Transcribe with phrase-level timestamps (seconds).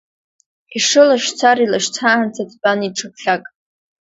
[0.77, 3.43] Ишылашьцара илашьцаанӡа дтәан иҽыԥхьак.